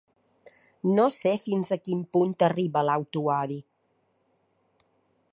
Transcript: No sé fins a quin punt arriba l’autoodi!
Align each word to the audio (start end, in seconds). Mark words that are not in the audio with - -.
No 0.99 1.03
sé 1.15 1.33
fins 1.43 1.69
a 1.75 1.77
quin 1.83 2.01
punt 2.17 2.33
arriba 2.47 2.83
l’autoodi! 2.87 3.59